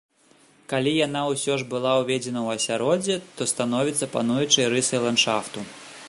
Калі 0.71 0.91
яна 1.07 1.19
ўсё 1.33 1.57
ж 1.61 1.67
была 1.73 1.91
ўведзена 1.99 2.39
ў 2.47 2.61
асяроддзе, 2.61 3.15
то 3.41 3.47
становіцца 3.53 4.09
пануючай 4.15 4.71
рысай 4.75 4.99
ландшафту. 5.05 5.67